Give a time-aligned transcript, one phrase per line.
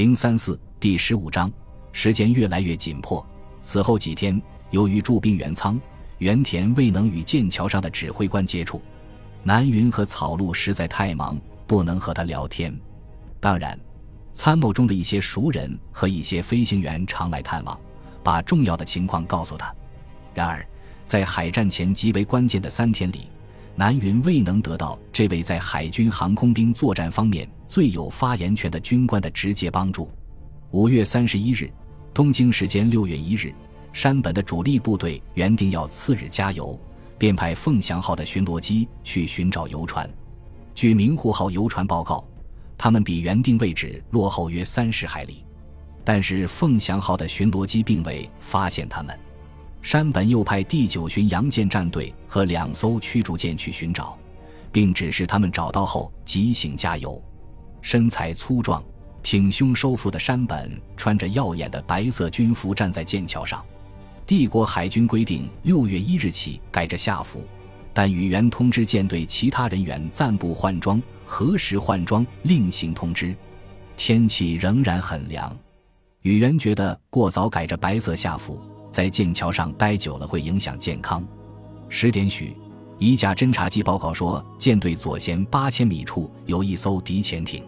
[0.00, 1.52] 零三四第十五章，
[1.92, 3.22] 时间越来越紧迫。
[3.60, 5.78] 此后几天，由于驻兵原仓，
[6.16, 8.80] 原田未能与剑桥上的指挥官接触。
[9.42, 12.74] 南云和草鹿实在太忙，不能和他聊天。
[13.40, 13.78] 当然，
[14.32, 17.78] 参谋中的一些熟人和一些飞行员常来探望，
[18.24, 19.70] 把重要的情况告诉他。
[20.32, 20.66] 然而，
[21.04, 23.28] 在海战前极为关键的三天里，
[23.76, 30.10] 南云未能得到这位在海军航空兵作战方面最有发言权的军官的直接帮助。
[30.70, 31.70] 五月三十一日，
[32.12, 33.54] 东京时间六月一日，
[33.92, 36.78] 山本的主力部队原定要次日加油。
[37.18, 40.08] 便派凤翔号的巡逻机去寻找游船。
[40.74, 42.26] 据明户号游船报告，
[42.78, 45.44] 他们比原定位置落后约三十海里，
[46.02, 49.14] 但是凤翔号的巡逻机并未发现他们。
[49.82, 54.16] 山本又派第九巡洋舰战队和两艘驱逐舰去寻找，
[54.70, 57.20] 并指示他们找到后即行加油。
[57.80, 58.82] 身材粗壮、
[59.22, 63.64] 挺胸收腹的山本穿着耀眼的白色军服站在舰桥上。
[64.26, 67.42] 帝国海军规定，六月一日起改着下服，
[67.92, 73.34] 但宇原通知舰队其他人员暂不换装，何时换装另行通知。
[73.96, 75.56] 天气仍然很凉，
[76.22, 81.24] 宇原觉得过早改着白色下服，在剑桥上待久了会影响健康。
[81.88, 82.56] 十点许，
[82.98, 87.64] 一架侦察机报告说，舰队左舷八千米处有一艘敌潜艇。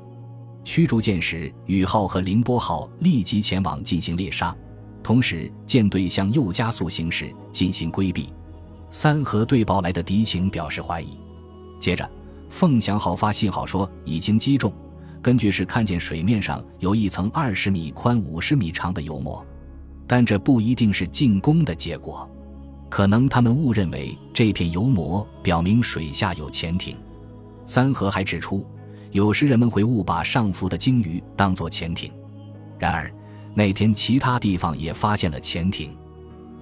[0.64, 4.54] 驱逐舰时，宇号和凌波号立即前往进行猎杀。
[5.02, 8.32] 同时，舰队向右加速行驶，进行规避。
[8.88, 11.18] 三河对报来的敌情表示怀疑。
[11.80, 12.08] 接着，
[12.48, 14.72] 凤翔号发信号说已经击中。
[15.20, 19.44] 根据是看见水面上有一层二十米宽、五十米长的油膜，
[20.06, 22.28] 但这不一定是进攻的结果。
[22.88, 26.96] 可能他们误认为这片油膜表明水下有潜艇。
[27.66, 28.66] 三河还指出，
[29.10, 32.12] 有时人们会误把上浮的鲸鱼当作潜艇。
[32.78, 33.12] 然而。
[33.54, 35.94] 那天，其他地方也发现了潜艇。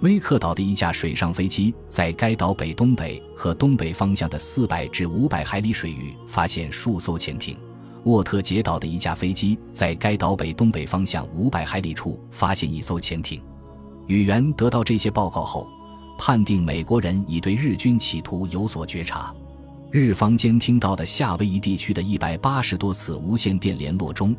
[0.01, 7.57] 威克岛的一架水上飞机在该岛北东北和东北方向的四百至五百海里水域发现数艘潜艇。
[8.05, 13.41] 沃特杰岛的一架飞机在该岛北东北方向五百海里处发现一艘潜艇。
[14.07, 15.69] 宇垣得到这些报告后，
[16.19, 19.35] 判定美国人已对日军企图有所觉察。
[19.91, 24.35] 日方监听到的夏威夷地区的一百八十多次无线电联络中。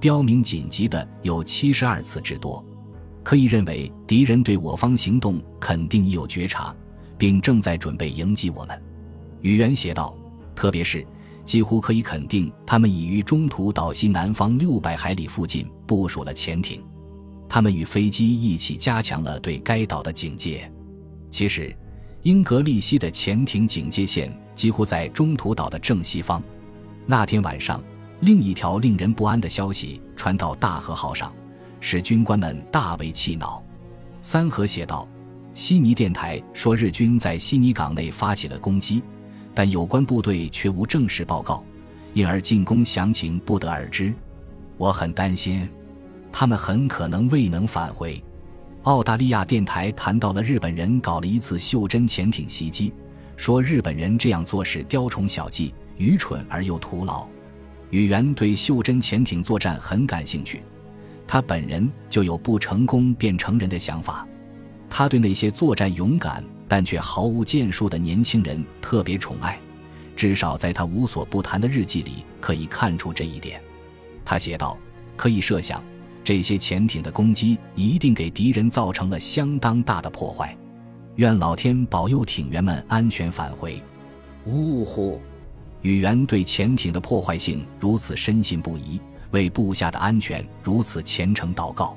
[0.00, 2.64] 标明紧急的有七十二次之多，
[3.22, 6.74] 可以认为敌人对我方行动肯定已有觉察，
[7.16, 8.82] 并正在准备迎击我们。
[9.42, 10.16] 语言写道
[10.56, 11.06] ：“特别是
[11.44, 16.82] 几乎可以肯定，他们已于中途岛西南方六百海里附近部署了潜艇，
[17.48, 20.70] 他们与飞机一起加强了对该岛的警戒。
[21.30, 21.76] 其实，
[22.22, 26.42] 英格利西的潜艇警戒线几乎在中途岛的正西方。
[27.06, 27.82] 那天晚上。”
[28.22, 31.34] 另一条令人不安的消息传到大和号上，
[31.80, 33.60] 使军官们大为气恼。
[34.20, 35.08] 三河写道
[35.54, 39.02] ：“悉尼电台说日军在悉尼港内发起了攻击，
[39.54, 41.64] 但有关部队却无正式报告，
[42.14, 44.12] 因而进攻详情不得而知。
[44.76, 45.68] 我很担心，
[46.32, 48.22] 他们很可能未能返回。”
[48.84, 52.92] 澳大利亚电台谈到了日本人搞了一次袖珍潜艇袭击，
[53.36, 57.24] 说日本人这样做是雕虫小技，愚蠢而又徒劳。
[57.90, 60.62] 宇垣对袖珍潜艇作战很感兴趣，
[61.28, 64.26] 他本人就有不成功便成仁的想法。
[64.90, 66.42] 他对那些作战勇敢
[66.72, 69.60] 但却毫无建树的年轻人特别宠爱，
[70.16, 73.60] 至少在他无所不谈的日记里可以看出这一点。
[74.24, 74.78] 他写道
[75.14, 75.84] ：“可以设想，
[76.24, 80.56] 这些潜艇的攻击一定给敌人造成了相当大的破坏。
[81.16, 83.78] 愿老天保佑艇员们安全返回。”
[84.46, 85.20] 呜呼！
[85.82, 88.98] 宇垣对潜艇的破坏性如此深信不疑，
[89.32, 91.94] 为部下的安全如此虔诚祷告。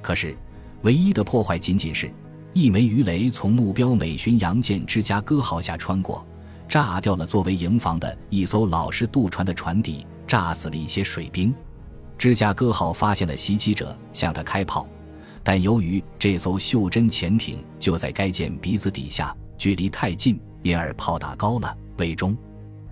[0.00, 0.34] 可是，
[0.80, 2.10] 唯一的破坏仅仅是，
[2.56, 6.26] 一枚鱼雷从目标美巡洋舰芝加哥号下穿过，
[6.66, 11.54] 炸掉了作为营房的一艘老式渡船的船底，炸死了一些水兵。
[12.16, 14.88] 芝加哥号发现了袭击者，向他开炮，
[15.44, 22.34] 但由于这艘袖珍潜艇就在该舰鼻子底下，距离太近，因而炮打高了，未中。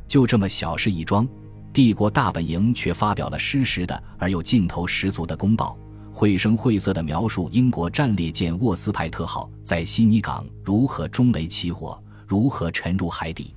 [0.07, 1.27] 就这么小事一桩，
[1.73, 5.75] 帝国大本营却发表了失实的而又劲头十足的公报，
[6.17, 13.53] 绘声绘色地描述英国战列舰沃斯派特号在悉尼港如何中雷起火，如何沉入海底。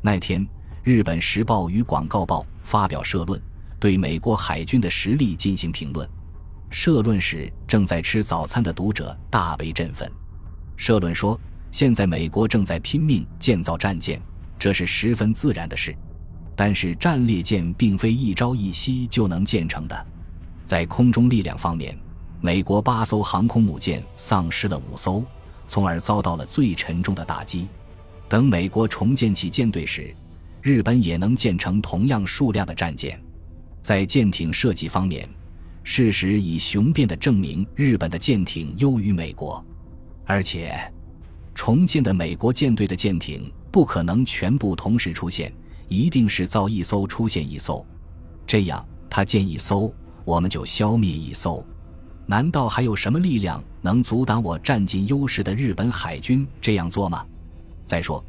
[0.00, 0.44] 那天，
[0.82, 3.40] 日本时报与广告报发表社论，
[3.78, 6.06] 对美国海军的实力进行评论。
[6.70, 10.10] 社论时，正在吃早餐的读者大为振奋。
[10.76, 11.40] 社论说
[11.70, 14.20] ：“现在美国正在拼命建造战舰。”
[14.58, 15.94] 这是十分自然的事，
[16.56, 20.06] 但是战列舰并非一朝一夕就能建成的。
[20.64, 21.96] 在空中力量方面，
[22.40, 25.24] 美国八艘航空母舰丧失了五艘，
[25.68, 27.68] 从而遭到了最沉重的打击。
[28.28, 30.14] 等美国重建起舰队时，
[30.60, 33.20] 日本也能建成同样数量的战舰。
[33.80, 35.28] 在舰艇设计方面，
[35.82, 39.62] 事实已雄辩地证明日本的舰艇优于美国，
[40.24, 40.72] 而且
[41.54, 45.52] 重建的美国舰队的舰艇不可能全部同时出现，
[45.88, 47.84] 一定是造一艘出现一艘，
[48.46, 49.92] 这样他建一艘，
[50.24, 51.64] 我们就消灭一艘。
[52.26, 57.24] 难道还有什么力量能阻挡我占尽优势的日本海军这样做吗？
[57.84, 58.24] 再说。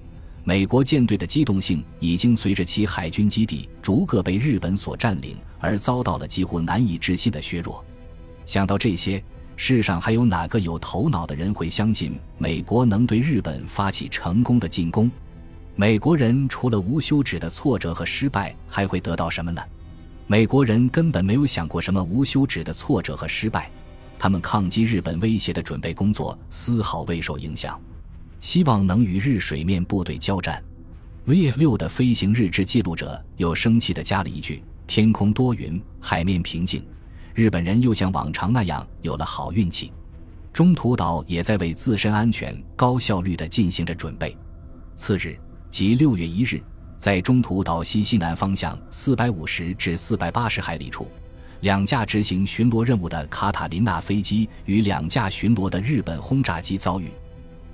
[0.46, 7.82] 美国舰队的机动性已经随着其海军基地逐个被日本所占领而遭到了几乎难以置信的削弱。
[8.46, 9.24] 想到这些，
[9.56, 15.10] 世上还有哪个有头脑的人会相信美国能对日本发起成功的进攻？
[15.78, 19.62] 美国人除了无休止的挫折和失败，还会得到什么呢？
[20.26, 23.70] 美国人根本没有想过什么无休止的挫折和失败，
[24.18, 27.80] 他们抗击日本威胁的准备工作丝毫未受影响。
[28.40, 30.62] 希望能与日水面部队交战。
[31.26, 36.86] VF 六的飞行日志记录者又生气地加了一句：“天空多云，海面平静，
[37.34, 39.94] 日本人又像往常那样有了好运气。”
[40.52, 44.36] 中途岛也在为自身安全高效率地进行着准备。
[44.96, 45.38] 次日，
[45.72, 46.62] 即六月一日，
[47.04, 51.06] 在中途岛西西南方向四百五十至四百八十海里处，
[51.60, 57.12] 两架执行巡逻任务的卡塔琳娜飞机与两架巡逻的日本轰炸机遭遇。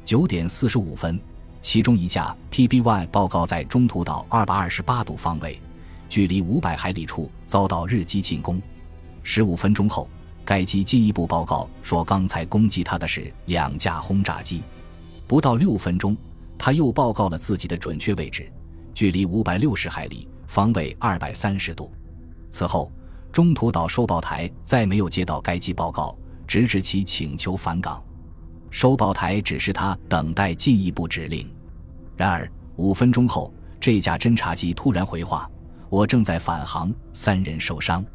[0.03, 1.21] 九点四十五分，
[1.61, 5.61] 其中一架 PBY 报告在中途岛二百二十八度方位，
[6.09, 8.59] 距离五百海里处遭到日机进攻。
[9.21, 10.09] 十五分钟后，
[10.43, 14.63] 该机进一步报告说，刚才攻击它的是两架轰炸机。
[15.27, 16.17] 不到六分钟，
[16.57, 18.51] 他又报告了自己的准确位置，
[18.99, 21.89] 距离五百六十海里，方位二百三十度。
[22.49, 22.91] 此后，
[23.31, 26.13] 中途岛收报台再没有接到该机报告，
[26.45, 28.03] 直至其请求返港。
[28.69, 31.49] 收报台指示他等待进一步指令。
[32.17, 35.49] 然而五分钟后，这架侦察机突然回话
[35.87, 38.05] ：“我正在返航，三人受伤。”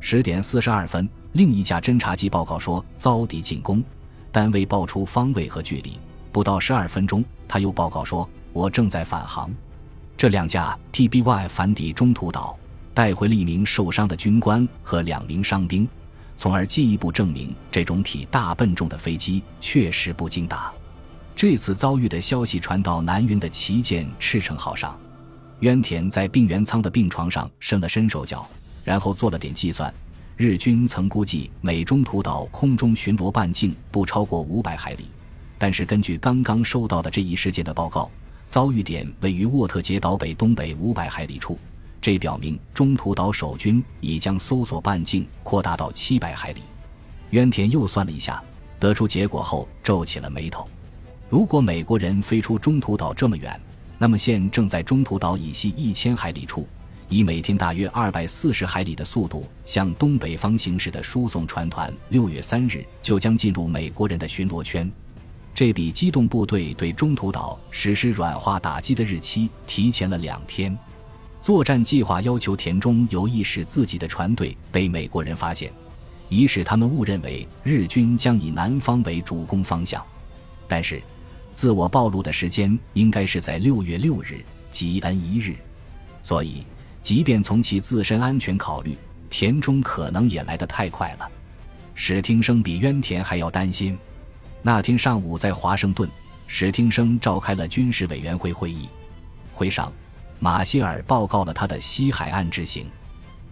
[0.00, 3.84] 十点四十二分，另一架侦察机报告说遭敌进攻，
[4.30, 5.98] 但未报出方位和距离。
[6.32, 9.50] 不到十二分钟，他又报告说：“我正在返航。”
[10.22, 12.56] 这两架 PBY 反抵中途岛，
[12.94, 15.84] 带回了一名受伤的军官和两名伤兵。
[16.36, 20.72] 从而进一步证明，这种体大笨重的飞机确实不经打。
[21.34, 24.96] 这次遭遇的消息传到南云的旗舰赤城号上，
[25.58, 28.48] 渊田在病原舱的病床上伸了伸手脚，
[28.84, 29.92] 然后做了点计算。
[30.36, 35.08] 日军曾估计美中途岛空中巡逻半径不超过五百海里，
[35.58, 38.08] 但是根据刚刚收到的这一事件的报告，
[38.52, 41.58] 遭遇点位于沃特杰岛北东北五百海里处。
[42.02, 46.60] 这表明中途岛守军已将搜索半径扩大到七百海里。
[47.30, 48.44] 渊田又算了一下，
[48.78, 50.68] 得出结果后皱起了眉头。
[51.30, 53.58] 如果美国人飞出中途岛这么远，
[53.96, 56.68] 那么现正在中途岛以西一千海里处，
[57.08, 64.92] 以每天大约二百四十海里的速度向东北方行驶的输送船团，六月三日就将进入美国人的巡逻圈。
[65.54, 70.76] 这比机动部队对中途岛实施软化打击的日期提前了两天。
[71.40, 75.72] 作战计划要求田中有意使自己的船队被美国人发现，
[76.28, 80.02] 以使他们误认为日军将以南方为主攻方向。
[80.66, 81.02] 但是，
[81.52, 85.54] 自我暴露的时间应该是在六月六日，即 N 一日。
[86.22, 86.64] 所以，
[87.02, 88.96] 即便从其自身安全考虑，
[89.28, 91.28] 田中可能也来得太快了。
[91.94, 93.98] 史汀生比渊田还要担心。
[94.64, 96.08] 那天上午在华盛顿，
[96.46, 98.88] 史汀生召开了军事委员会会议，
[99.52, 99.92] 会上。
[100.38, 102.86] 马歇尔报告了他的西海岸之行。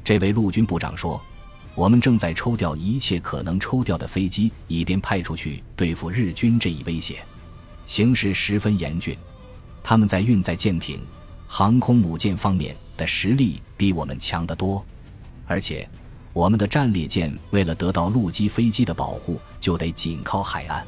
[0.02, 1.20] 这位陆军部长说
[1.76, 7.22] ：“我们正在抽调一切可能抽调的飞机，以便派出去对付日军这一威胁。
[7.86, 9.16] 形势十分严峻，
[9.84, 11.00] 他们在运载舰艇、
[11.46, 14.84] 航空母舰方面的实力比我们强得多。
[15.46, 15.88] 而且，
[16.32, 20.84] 我们的战列舰为了得到陆基飞机的保护，就得紧靠海岸。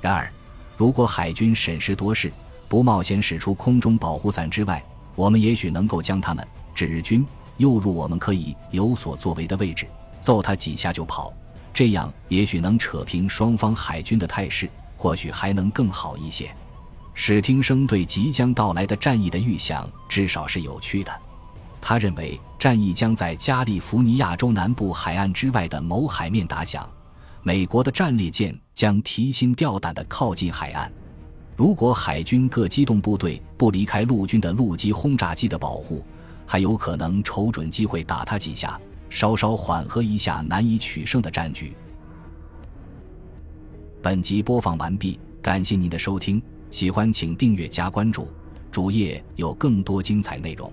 [0.00, 0.30] 然而，
[0.76, 2.32] 如果海军审时度势，
[2.68, 4.82] 不冒险使出空中保护伞之外，
[5.14, 7.26] 我们也许能够将他们指日军
[7.56, 9.86] 诱入我们可以有所作为的位置，
[10.20, 11.32] 揍他几下就跑，
[11.74, 16.48] 这样也许能扯平双方海军的态势，或许还能更好一些。
[17.14, 21.12] 史汀生对即将到来的战役的预想至少是有趣的，
[21.80, 26.88] 他认为战役将在加利福尼亚州南部海岸之外的某海面打响，
[27.48, 30.92] 美国的战列舰将提心吊胆的靠近海岸。
[31.56, 36.04] 如果海军各机动部队不离开陆军的陆基轰炸机的保护
[36.46, 38.78] 还有可能瞅准机会打他几下
[39.08, 41.72] 稍稍缓和一下难以取胜的战局。
[44.02, 48.28] 本集播放完毕感谢您的收听喜欢请订阅加关注
[48.70, 50.70] 主页有更多精彩内容。